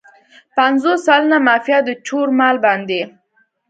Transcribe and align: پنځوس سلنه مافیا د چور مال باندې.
پنځوس 0.55 0.99
سلنه 1.07 1.37
مافیا 1.47 1.79
د 1.87 1.89
چور 2.05 2.27
مال 2.39 2.55
باندې. 2.65 3.01